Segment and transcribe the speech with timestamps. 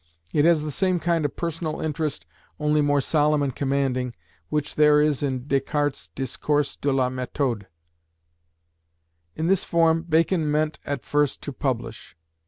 [0.33, 2.25] It has the same kind of personal interest,
[2.59, 4.15] only more solemn and commanding,
[4.49, 7.67] which there is in Descartes's Discours de la Méthode.
[9.35, 12.15] In this form Bacon meant at first to publish.